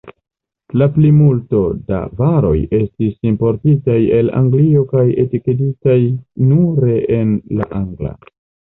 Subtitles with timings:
[0.81, 1.59] La plimulto
[1.91, 5.99] da varoj estis importitaj el Anglio kaj etikeditaj
[6.51, 8.19] nure en la angla.